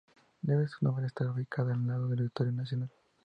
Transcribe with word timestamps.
Debe 0.41 0.67
su 0.67 0.83
nombre 0.83 1.03
a 1.03 1.07
estar 1.09 1.27
ubicada 1.29 1.75
al 1.75 1.85
lado 1.85 2.07
del 2.07 2.21
Auditorio 2.21 2.51
Nacional. 2.51 2.89